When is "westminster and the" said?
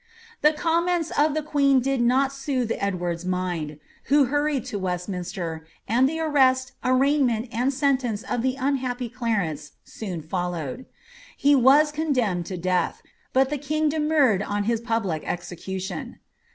4.79-6.19